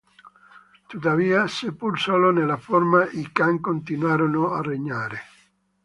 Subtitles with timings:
[0.87, 5.19] Tuttavia, seppur solo nella forma, i khan continuarono a regnare.